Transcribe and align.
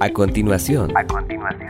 A 0.00 0.10
continuación, 0.10 0.92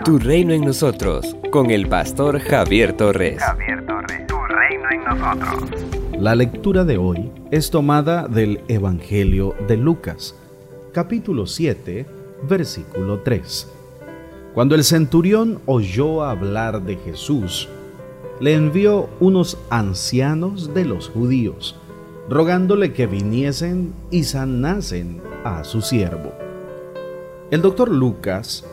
Tu 0.04 0.18
reino 0.18 0.54
en 0.54 0.62
nosotros, 0.62 1.36
con 1.50 1.70
el 1.70 1.88
pastor 1.88 2.38
Javier 2.40 2.94
Torres. 2.96 3.42
Javier 3.42 3.84
Torres, 3.86 4.26
Tu 4.26 4.36
reino 4.36 4.84
en 4.90 5.04
nosotros. 5.04 5.70
La 6.18 6.34
lectura 6.34 6.84
de 6.84 6.96
hoy 6.96 7.30
es 7.50 7.70
tomada 7.70 8.26
del 8.26 8.62
Evangelio 8.68 9.54
de 9.68 9.76
Lucas, 9.76 10.34
capítulo 10.92 11.46
7, 11.46 12.06
versículo 12.48 13.20
3. 13.20 13.70
Cuando 14.54 14.74
el 14.74 14.84
centurión 14.84 15.60
oyó 15.66 16.24
hablar 16.24 16.82
de 16.82 16.96
Jesús, 16.96 17.68
le 18.40 18.54
envió 18.54 19.10
unos 19.20 19.58
ancianos 19.68 20.72
de 20.72 20.86
los 20.86 21.10
judíos, 21.10 21.78
rogándole 22.30 22.92
que 22.94 23.06
viniesen 23.06 23.92
y 24.10 24.24
sanasen 24.24 25.20
a 25.44 25.62
su 25.64 25.82
siervo. 25.82 26.43
El 27.54 27.62
doctor 27.62 27.88
Lucas, 27.88 28.64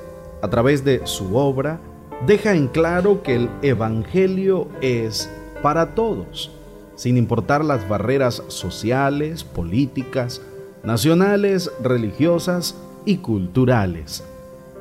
a 0.41 0.49
través 0.49 0.83
de 0.83 1.05
su 1.05 1.37
obra, 1.37 1.79
deja 2.25 2.55
en 2.55 2.67
claro 2.67 3.21
que 3.21 3.35
el 3.35 3.49
Evangelio 3.61 4.69
es 4.81 5.29
para 5.61 5.93
todos, 5.93 6.49
sin 6.95 7.15
importar 7.15 7.63
las 7.63 7.87
barreras 7.87 8.41
sociales, 8.47 9.43
políticas, 9.43 10.41
nacionales, 10.81 11.71
religiosas 11.83 12.75
y 13.05 13.17
culturales. 13.17 14.23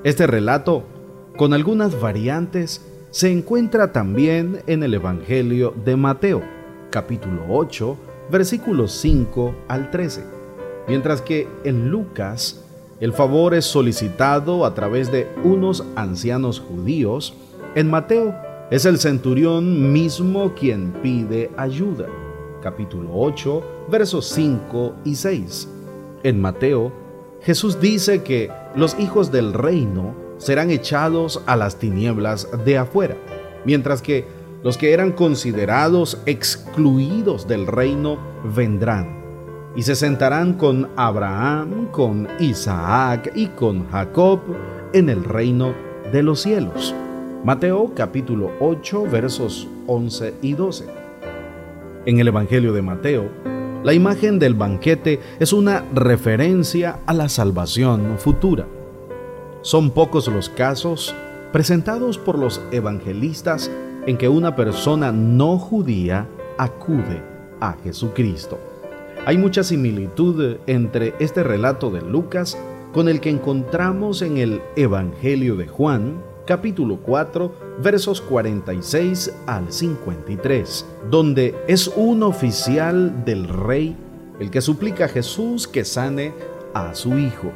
Este 0.03 0.27
relato, 0.27 0.83
con 1.37 1.53
algunas 1.53 2.01
variantes, 2.01 2.80
se 3.11 3.30
encuentra 3.30 3.93
también 3.93 4.63
en 4.67 4.83
el 4.83 4.95
Evangelio 4.95 5.75
de 5.85 5.97
Mateo, 5.97 6.43
capítulo 6.89 7.43
8, 7.51 7.99
versículos 8.30 8.93
5 8.93 9.55
al 9.69 9.91
13, 9.91 10.25
mientras 10.89 11.21
que 11.21 11.47
en 11.65 11.91
Lucas 11.91 12.65
el 13.01 13.15
favor 13.15 13.55
es 13.55 13.65
solicitado 13.65 14.67
a 14.67 14.75
través 14.75 15.11
de 15.11 15.27
unos 15.43 15.85
ancianos 15.97 16.61
judíos. 16.61 17.33
En 17.75 17.89
Mateo 17.89 18.35
es 18.71 18.85
el 18.85 18.99
centurión 18.99 19.91
mismo 19.91 20.55
quien 20.55 20.93
pide 21.02 21.51
ayuda. 21.57 22.07
Capítulo 22.63 23.09
8, 23.15 23.63
versos 23.91 24.27
5 24.27 24.97
y 25.07 25.15
6. 25.15 25.69
En 26.24 26.41
Mateo, 26.43 26.93
Jesús 27.41 27.80
dice 27.80 28.23
que 28.23 28.51
los 28.77 28.99
hijos 28.99 29.33
del 29.33 29.55
reino 29.55 30.15
serán 30.37 30.71
echados 30.71 31.43
a 31.46 31.57
las 31.57 31.77
tinieblas 31.77 32.49
de 32.67 32.77
afuera, 32.77 33.17
mientras 33.65 34.02
que 34.02 34.27
los 34.63 34.77
que 34.77 34.93
eran 34.93 35.13
considerados 35.13 36.19
excluidos 36.27 37.49
del 37.49 37.67
reino 37.67 38.19
vendrán 38.55 39.20
y 39.76 39.82
se 39.82 39.95
sentarán 39.95 40.54
con 40.54 40.88
Abraham, 40.96 41.88
con 41.93 42.29
Isaac 42.40 43.32
y 43.35 43.46
con 43.49 43.88
Jacob 43.88 44.40
en 44.93 45.09
el 45.09 45.24
reino 45.24 45.73
de 46.12 46.23
los 46.23 46.40
cielos. 46.40 46.95
Mateo 47.45 47.93
capítulo 47.95 48.51
8 48.60 49.04
versos 49.10 49.68
11 49.87 50.35
y 50.43 50.54
12. 50.54 50.87
En 52.07 52.18
el 52.18 52.29
Evangelio 52.29 52.73
de 52.73 52.82
Mateo, 52.82 53.29
la 53.85 53.95
imagen 53.95 54.38
del 54.38 54.54
banquete 54.54 55.21
es 55.38 55.52
una 55.52 55.84
referencia 55.95 56.99
a 57.07 57.15
la 57.15 57.29
salvación 57.29 58.18
futura. 58.18 58.66
Son 59.62 59.90
pocos 59.90 60.29
los 60.29 60.49
casos 60.49 61.15
presentados 61.52 62.18
por 62.18 62.38
los 62.38 62.60
evangelistas 62.73 63.71
en 64.06 64.16
que 64.16 64.28
una 64.28 64.56
persona 64.56 65.12
no 65.12 65.59
judía 65.59 66.27
acude 66.59 67.22
a 67.60 67.77
Jesucristo. 67.84 68.59
Hay 69.26 69.37
mucha 69.37 69.62
similitud 69.62 70.56
entre 70.66 71.15
este 71.19 71.43
relato 71.43 71.91
de 71.91 72.00
Lucas 72.00 72.56
con 72.93 73.06
el 73.06 73.21
que 73.21 73.28
encontramos 73.28 74.22
en 74.22 74.38
el 74.38 74.62
Evangelio 74.77 75.56
de 75.56 75.69
Juan, 75.69 76.22
capítulo 76.47 77.00
4, 77.03 77.54
versos 77.82 78.22
46 78.22 79.34
al 79.47 79.71
53, 79.71 80.87
donde 81.10 81.54
es 81.69 81.88
un 81.88 82.22
oficial 82.22 83.25
del 83.27 83.47
rey 83.47 83.95
el 84.41 84.50
que 84.50 84.62
suplica 84.62 85.05
a 85.05 85.09
Jesús 85.09 85.69
que 85.69 85.84
sane 85.84 86.33
a 86.72 86.95
su 86.95 87.19
hijo. 87.19 87.53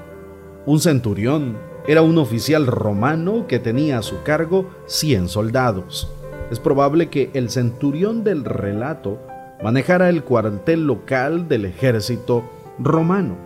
Un 0.66 0.80
centurión 0.80 1.56
era 1.88 2.02
un 2.02 2.18
oficial 2.18 2.66
romano 2.66 3.46
que 3.48 3.58
tenía 3.58 3.98
a 3.98 4.02
su 4.02 4.22
cargo 4.22 4.66
100 4.86 5.30
soldados. 5.30 6.12
Es 6.50 6.60
probable 6.60 7.08
que 7.08 7.30
el 7.32 7.48
centurión 7.48 8.22
del 8.22 8.44
relato 8.44 9.18
manejara 9.62 10.08
el 10.08 10.24
cuartel 10.24 10.86
local 10.86 11.48
del 11.48 11.64
ejército 11.64 12.44
romano. 12.78 13.36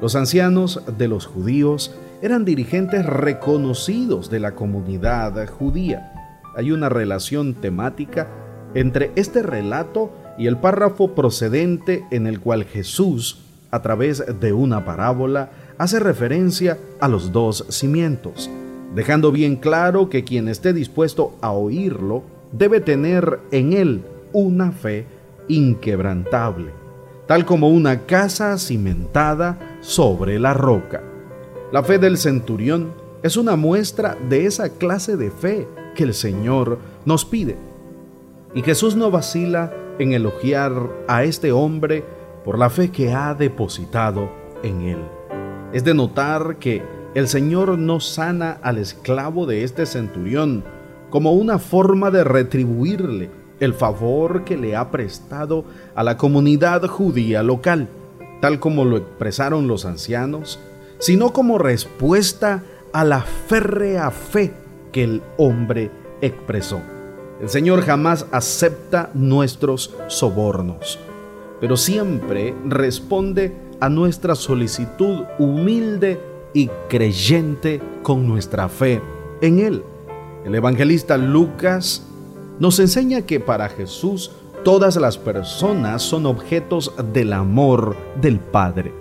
Los 0.00 0.14
ancianos 0.14 0.82
de 0.96 1.08
los 1.08 1.26
judíos 1.26 1.94
eran 2.22 2.44
dirigentes 2.44 3.04
reconocidos 3.06 4.30
de 4.30 4.40
la 4.40 4.54
comunidad 4.54 5.48
judía. 5.48 6.40
Hay 6.56 6.72
una 6.72 6.88
relación 6.88 7.54
temática 7.54 8.28
entre 8.74 9.12
este 9.16 9.42
relato 9.42 10.12
y 10.36 10.46
el 10.46 10.56
párrafo 10.56 11.14
procedente 11.14 12.04
en 12.10 12.26
el 12.26 12.40
cual 12.40 12.64
Jesús, 12.64 13.44
a 13.70 13.82
través 13.82 14.24
de 14.40 14.52
una 14.52 14.84
parábola, 14.84 15.50
hace 15.78 16.00
referencia 16.00 16.78
a 17.00 17.08
los 17.08 17.32
dos 17.32 17.66
cimientos, 17.70 18.50
dejando 18.94 19.32
bien 19.32 19.56
claro 19.56 20.10
que 20.10 20.24
quien 20.24 20.48
esté 20.48 20.72
dispuesto 20.72 21.36
a 21.40 21.52
oírlo 21.52 22.22
debe 22.52 22.80
tener 22.80 23.40
en 23.50 23.72
él 23.72 24.02
una 24.32 24.72
fe 24.72 25.06
inquebrantable, 25.48 26.72
tal 27.26 27.44
como 27.44 27.68
una 27.68 28.06
casa 28.06 28.56
cimentada 28.58 29.78
sobre 29.80 30.38
la 30.38 30.54
roca. 30.54 31.02
La 31.72 31.82
fe 31.82 31.98
del 31.98 32.16
centurión 32.16 32.92
es 33.22 33.36
una 33.36 33.56
muestra 33.56 34.16
de 34.28 34.46
esa 34.46 34.70
clase 34.70 35.16
de 35.16 35.30
fe 35.30 35.68
que 35.94 36.04
el 36.04 36.14
Señor 36.14 36.78
nos 37.04 37.24
pide. 37.24 37.56
Y 38.54 38.62
Jesús 38.62 38.96
no 38.96 39.10
vacila 39.10 39.72
en 39.98 40.12
elogiar 40.12 40.72
a 41.08 41.24
este 41.24 41.52
hombre 41.52 42.04
por 42.44 42.58
la 42.58 42.70
fe 42.70 42.90
que 42.90 43.12
ha 43.12 43.34
depositado 43.34 44.30
en 44.62 44.82
él. 44.82 44.98
Es 45.72 45.84
de 45.84 45.94
notar 45.94 46.56
que 46.58 46.82
el 47.14 47.28
Señor 47.28 47.76
no 47.78 48.00
sana 48.00 48.58
al 48.62 48.78
esclavo 48.78 49.44
de 49.44 49.64
este 49.64 49.86
centurión 49.86 50.64
como 51.10 51.32
una 51.32 51.58
forma 51.58 52.10
de 52.10 52.24
retribuirle 52.24 53.30
el 53.60 53.74
favor 53.74 54.44
que 54.44 54.56
le 54.56 54.76
ha 54.76 54.90
prestado 54.90 55.64
a 55.94 56.02
la 56.02 56.16
comunidad 56.16 56.86
judía 56.86 57.42
local, 57.42 57.88
tal 58.40 58.60
como 58.60 58.84
lo 58.84 58.96
expresaron 58.96 59.66
los 59.66 59.84
ancianos, 59.84 60.58
sino 60.98 61.32
como 61.32 61.58
respuesta 61.58 62.62
a 62.92 63.04
la 63.04 63.20
férrea 63.20 64.10
fe 64.10 64.52
que 64.92 65.04
el 65.04 65.22
hombre 65.36 65.90
expresó. 66.20 66.80
El 67.40 67.48
Señor 67.48 67.82
jamás 67.82 68.26
acepta 68.32 69.10
nuestros 69.14 69.94
sobornos, 70.08 70.98
pero 71.60 71.76
siempre 71.76 72.54
responde 72.64 73.54
a 73.80 73.88
nuestra 73.88 74.34
solicitud 74.34 75.24
humilde 75.38 76.20
y 76.52 76.68
creyente 76.88 77.80
con 78.02 78.26
nuestra 78.26 78.68
fe 78.68 79.00
en 79.40 79.60
Él. 79.60 79.84
El 80.44 80.54
evangelista 80.54 81.16
Lucas 81.16 82.07
nos 82.58 82.78
enseña 82.78 83.22
que 83.22 83.40
para 83.40 83.68
Jesús 83.68 84.30
todas 84.64 84.96
las 84.96 85.18
personas 85.18 86.02
son 86.02 86.26
objetos 86.26 86.92
del 87.12 87.32
amor 87.32 87.96
del 88.20 88.38
Padre. 88.40 88.92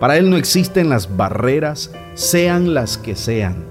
Para 0.00 0.16
Él 0.16 0.30
no 0.30 0.36
existen 0.36 0.88
las 0.88 1.16
barreras, 1.16 1.90
sean 2.14 2.74
las 2.74 2.98
que 2.98 3.16
sean. 3.16 3.64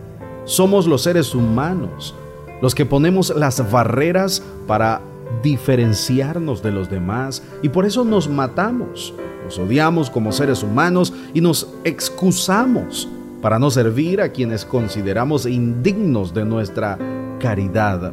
Somos 0.46 0.88
los 0.88 1.04
seres 1.04 1.36
humanos 1.36 2.16
los 2.62 2.74
que 2.74 2.86
ponemos 2.86 3.34
las 3.36 3.70
barreras 3.72 4.42
para 4.66 5.02
diferenciarnos 5.44 6.64
de 6.64 6.72
los 6.72 6.90
demás 6.90 7.44
y 7.62 7.70
por 7.70 7.86
eso 7.86 8.04
nos 8.04 8.30
matamos, 8.30 9.14
nos 9.44 9.59
odiamos 9.59 10.09
como 10.09 10.32
seres 10.32 10.64
humanos 10.64 11.14
y 11.34 11.42
nos 11.42 11.68
excusamos 11.84 13.08
para 13.42 13.59
no 13.59 13.70
servir 13.70 14.22
a 14.22 14.32
quienes 14.32 14.66
consideramos 14.66 15.46
indignos 15.46 16.34
de 16.34 16.46
nuestra 16.46 16.97
caridad 17.40 18.12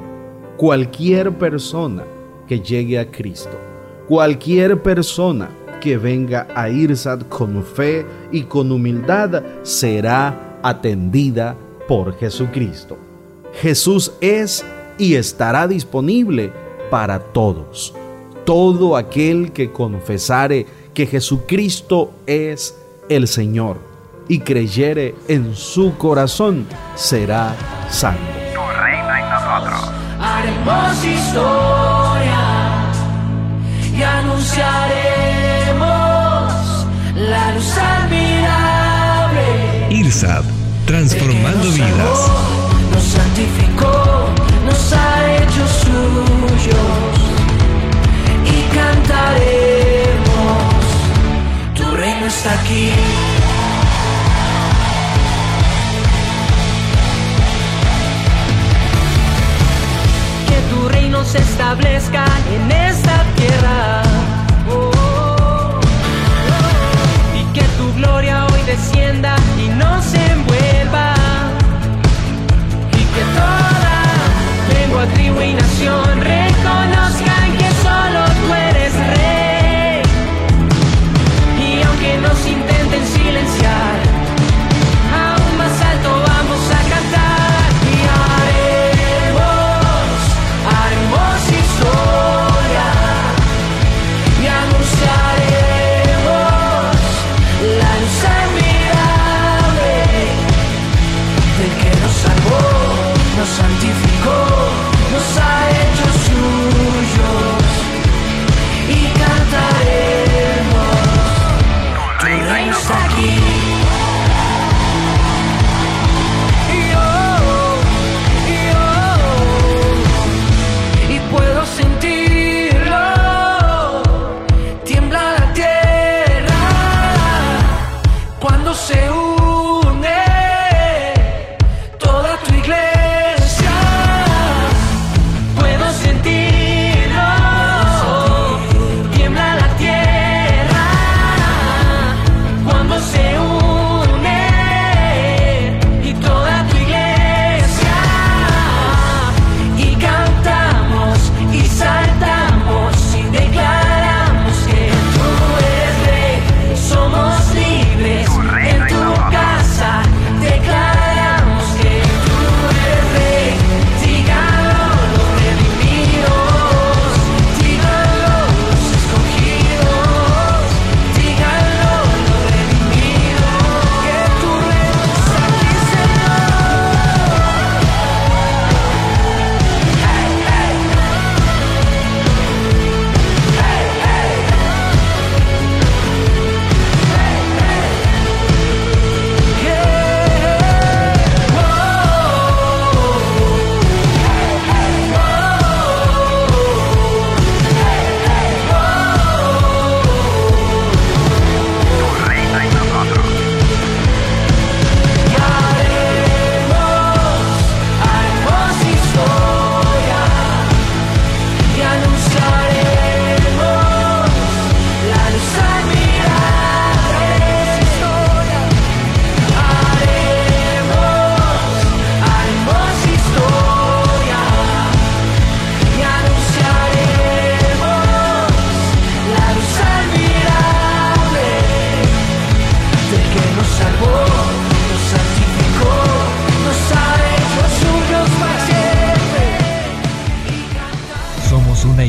cualquier 0.57 1.33
persona 1.33 2.05
que 2.47 2.61
llegue 2.61 2.99
a 2.99 3.11
Cristo, 3.11 3.59
cualquier 4.09 4.83
persona 4.83 5.49
que 5.81 5.97
venga 5.97 6.47
a 6.55 6.69
IRSAD 6.69 7.23
con 7.29 7.63
fe 7.63 8.07
y 8.33 8.43
con 8.45 8.73
humildad 8.73 9.43
será 9.63 10.59
atendida 10.63 11.57
por 11.87 12.17
Jesucristo. 12.17 12.97
Jesús 13.61 14.13
es 14.21 14.65
y 14.99 15.15
estará 15.15 15.69
disponible 15.69 16.53
para 16.91 17.19
todos. 17.19 17.95
Todo 18.45 18.97
aquel 18.97 19.53
que 19.53 19.73
confesare 19.73 20.67
que 20.93 21.07
Jesucristo 21.07 22.13
es 22.27 22.77
el 23.09 23.29
Señor 23.29 23.79
y 24.29 24.41
creyere 24.41 25.15
en 25.29 25.55
su 25.55 25.97
corazón 25.97 26.67
será 26.95 27.55
salvo. 27.91 28.21
Tu 28.55 28.61
en 28.61 29.29
nosotros 29.31 30.04
haremos 30.21 31.05
historia 31.05 32.41
y 33.97 34.03
anunciaremos 34.03 36.87
la 37.15 37.55
luz 37.55 37.79
admirable. 37.79 39.45
IRSAB, 39.91 40.45
transformando 40.87 41.71
vidas. 41.71 42.31